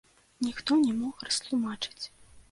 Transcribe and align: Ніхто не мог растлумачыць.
Ніхто 0.45 0.77
не 0.85 0.95
мог 1.01 1.15
растлумачыць. 1.27 2.05